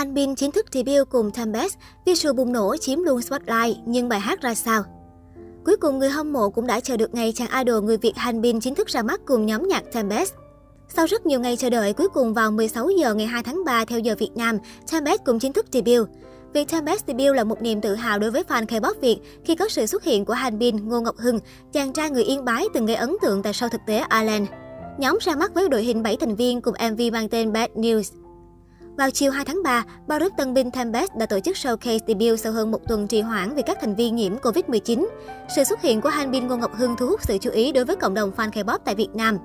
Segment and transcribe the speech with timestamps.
[0.00, 1.74] Hanbin chính thức debut cùng Tempest,
[2.06, 4.82] visual bùng nổ chiếm luôn spotlight, nhưng bài hát ra sao?
[5.64, 8.60] Cuối cùng người hâm mộ cũng đã chờ được ngày chàng idol người Việt Hanbin
[8.60, 10.32] chính thức ra mắt cùng nhóm nhạc Tempest.
[10.96, 13.84] Sau rất nhiều ngày chờ đợi, cuối cùng vào 16 giờ ngày 2 tháng 3
[13.84, 14.58] theo giờ Việt Nam,
[14.92, 16.08] Tempest cũng chính thức debut.
[16.52, 19.68] Việc Tempest debut là một niềm tự hào đối với fan K-pop Việt khi có
[19.68, 21.38] sự xuất hiện của Hanbin, Ngô Ngọc Hưng,
[21.72, 24.48] chàng trai người Yên Bái từng gây ấn tượng tại show thực tế Ireland.
[24.98, 28.29] Nhóm ra mắt với đội hình 7 thành viên cùng MV mang tên Bad News.
[29.00, 32.52] Vào chiều 2 tháng 3, bao tân binh Tempest đã tổ chức showcase debut sau
[32.52, 35.06] hơn một tuần trì hoãn vì các thành viên nhiễm Covid-19.
[35.56, 37.96] Sự xuất hiện của Hanbin Ngô Ngọc Hưng thu hút sự chú ý đối với
[37.96, 39.38] cộng đồng fan K-pop tại Việt Nam.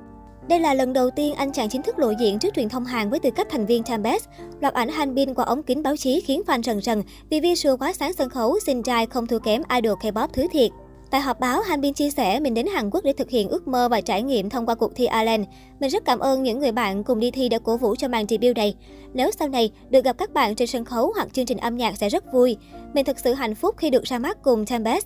[0.50, 3.10] Đây là lần đầu tiên anh chàng chính thức lộ diện trước truyền thông Hàn
[3.10, 4.26] với tư cách thành viên Tempest.
[4.62, 7.94] Loạt ảnh Hanbin qua ống kính báo chí khiến fan rần rần vì visual quá
[7.94, 10.72] sáng sân khấu, xinh trai không thua kém idol K-pop thứ thiệt.
[11.16, 13.90] Tại họp báo, Hanbin chia sẻ mình đến Hàn Quốc để thực hiện ước mơ
[13.90, 15.44] và trải nghiệm thông qua cuộc thi Ireland.
[15.80, 18.28] Mình rất cảm ơn những người bạn cùng đi thi đã cổ vũ cho màn
[18.28, 18.76] debut này.
[19.14, 21.98] Nếu sau này được gặp các bạn trên sân khấu hoặc chương trình âm nhạc
[21.98, 22.58] sẽ rất vui.
[22.94, 25.06] Mình thực sự hạnh phúc khi được ra mắt cùng Tempest.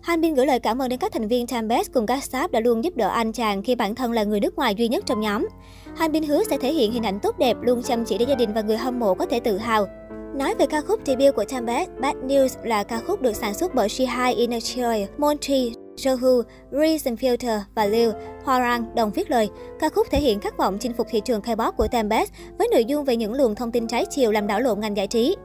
[0.00, 2.84] Hanbin gửi lời cảm ơn đến các thành viên Tempest cùng các staff đã luôn
[2.84, 5.48] giúp đỡ anh chàng khi bản thân là người nước ngoài duy nhất trong nhóm.
[5.96, 8.52] Hanbin hứa sẽ thể hiện hình ảnh tốt đẹp, luôn chăm chỉ để gia đình
[8.54, 9.86] và người hâm mộ có thể tự hào.
[10.38, 13.74] Nói về ca khúc debut của Tempest, Bad News là ca khúc được sản xuất
[13.74, 18.12] bởi Shihai Inachoi, Monty, Johu, Reason Filter và Liu
[18.44, 19.48] Hwarang đồng viết lời.
[19.80, 22.84] Ca khúc thể hiện khát vọng chinh phục thị trường K-pop của Tempest với nội
[22.84, 25.36] dung về những luồng thông tin trái chiều làm đảo lộn ngành giải trí.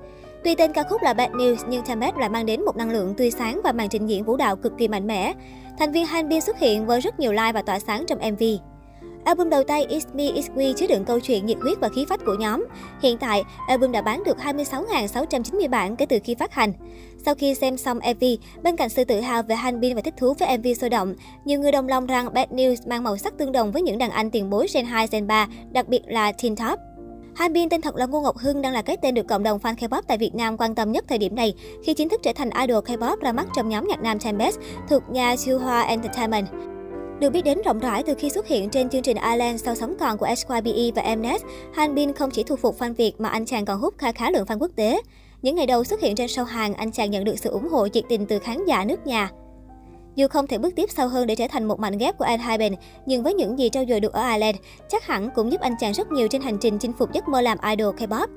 [0.43, 3.13] Tuy tên ca khúc là Bad News nhưng Tempest lại mang đến một năng lượng
[3.17, 5.33] tươi sáng và màn trình diễn vũ đạo cực kỳ mạnh mẽ.
[5.79, 8.43] Thành viên Hanbin xuất hiện với rất nhiều like và tỏa sáng trong MV.
[9.25, 12.05] Album đầu tay It's Me It's We chứa đựng câu chuyện nhiệt huyết và khí
[12.09, 12.65] phách của nhóm.
[13.01, 16.73] Hiện tại, album đã bán được 26.690 bản kể từ khi phát hành.
[17.25, 18.23] Sau khi xem xong MV,
[18.63, 21.59] bên cạnh sự tự hào về Hanbin và thích thú với MV sôi động, nhiều
[21.59, 24.31] người đồng lòng rằng Bad News mang màu sắc tương đồng với những đàn anh
[24.31, 26.79] tiền bối Gen 2, Gen 3, đặc biệt là Teen Top.
[27.35, 29.75] Hanbin tên thật là Ngô Ngọc Hưng đang là cái tên được cộng đồng fan
[29.75, 32.49] K-pop tại Việt Nam quan tâm nhất thời điểm này khi chính thức trở thành
[32.49, 36.72] idol K-pop ra mắt trong nhóm nhạc nam Tempest thuộc nhà Hoa Entertainment.
[37.19, 39.95] Được biết đến rộng rãi từ khi xuất hiện trên chương trình Island sau sóng
[39.99, 41.41] còn của SYBE và Mnet,
[41.73, 44.45] Hanbin không chỉ thu phục fan Việt mà anh chàng còn hút khá khá lượng
[44.45, 45.01] fan quốc tế.
[45.41, 47.87] Những ngày đầu xuất hiện trên show hàng, anh chàng nhận được sự ủng hộ
[47.93, 49.29] nhiệt tình từ khán giả nước nhà.
[50.15, 52.39] Dù không thể bước tiếp sâu hơn để trở thành một mảnh ghép của anh
[52.39, 54.57] hai bên, nhưng với những gì trau dồi được ở Ireland,
[54.89, 57.41] chắc hẳn cũng giúp anh chàng rất nhiều trên hành trình chinh phục giấc mơ
[57.41, 58.27] làm idol K-pop.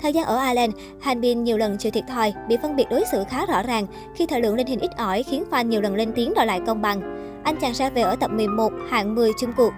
[0.00, 3.24] Thời gian ở Ireland, Hanbin nhiều lần chịu thiệt thòi, bị phân biệt đối xử
[3.28, 6.12] khá rõ ràng khi thời lượng lên hình ít ỏi khiến fan nhiều lần lên
[6.14, 7.24] tiếng đòi lại công bằng.
[7.44, 9.72] Anh chàng ra về ở tập 11, hạng 10 chung cuộc.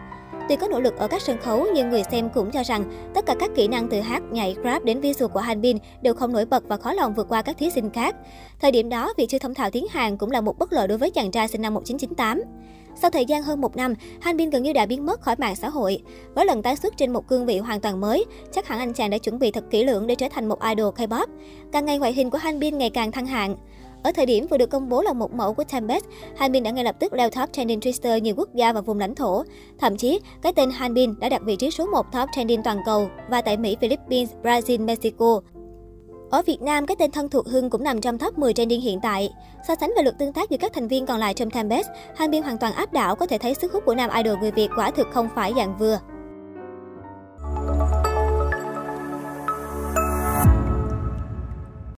[0.49, 3.27] Tuy có nỗ lực ở các sân khấu, nhưng người xem cũng cho rằng tất
[3.27, 6.45] cả các kỹ năng từ hát, nhảy, rap đến visual của Hanbin đều không nổi
[6.45, 8.17] bật và khó lòng vượt qua các thí sinh khác.
[8.61, 10.99] Thời điểm đó, việc chưa thông thạo tiếng Hàn cũng là một bất lợi đối
[10.99, 12.43] với chàng trai sinh năm 1998.
[12.95, 15.69] Sau thời gian hơn một năm, Hanbin gần như đã biến mất khỏi mạng xã
[15.69, 16.03] hội.
[16.35, 19.11] Với lần tái xuất trên một cương vị hoàn toàn mới, chắc hẳn anh chàng
[19.11, 21.27] đã chuẩn bị thật kỹ lưỡng để trở thành một idol K-pop.
[21.73, 23.57] Càng ngày ngoại hình của Hanbin ngày càng thăng hạng.
[24.07, 26.05] Ở thời điểm vừa được công bố là một mẫu của Tempest,
[26.37, 29.15] Hanbin đã ngay lập tức leo top trending Twitter nhiều quốc gia và vùng lãnh
[29.15, 29.43] thổ.
[29.79, 33.09] Thậm chí, cái tên Hanbin đã đặt vị trí số 1 top trending toàn cầu
[33.31, 35.41] và tại Mỹ, Philippines, Brazil, Mexico.
[36.31, 39.01] Ở Việt Nam, cái tên thân thuộc Hưng cũng nằm trong top 10 trending hiện
[39.03, 39.31] tại.
[39.69, 41.87] So sánh về lượt tương tác giữa các thành viên còn lại trong Tempest,
[42.17, 44.69] Hanbin hoàn toàn áp đảo có thể thấy sức hút của nam idol người Việt
[44.77, 45.99] quả thực không phải dạng vừa.